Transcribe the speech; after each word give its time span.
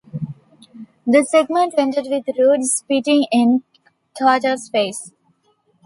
The 1.05 1.23
segment 1.29 1.75
ended 1.77 2.07
with 2.09 2.35
Roode 2.35 2.63
spitting 2.65 3.27
in 3.31 3.61
Carter's 4.17 4.67
face. 4.67 5.11